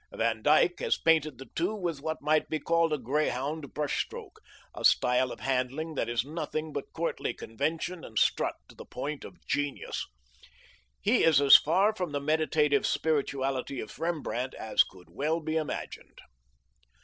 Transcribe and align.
Van 0.11 0.41
Dyck 0.41 0.79
has 0.79 0.97
painted 0.97 1.37
the 1.37 1.45
two 1.55 1.75
with 1.75 2.01
what 2.01 2.23
might 2.23 2.49
be 2.49 2.57
called 2.59 2.91
a 2.91 2.97
greyhound 2.97 3.71
brush 3.75 4.03
stroke, 4.03 4.39
a 4.73 4.83
style 4.83 5.31
of 5.31 5.41
handling 5.41 5.93
that 5.93 6.09
is 6.09 6.25
nothing 6.25 6.73
but 6.73 6.91
courtly 6.91 7.35
convention 7.35 8.03
and 8.03 8.17
strut 8.17 8.55
to 8.67 8.73
the 8.73 8.83
point 8.83 9.23
of 9.23 9.45
genius. 9.45 10.07
He 11.01 11.23
is 11.23 11.39
as 11.39 11.55
far 11.55 11.93
from 11.95 12.13
the 12.13 12.19
meditative 12.19 12.87
spirituality 12.87 13.79
of 13.79 13.99
Rembrandt 13.99 14.55
as 14.55 14.81
could 14.81 15.11
well 15.11 15.39
be 15.39 15.55
imagined. 15.55 16.17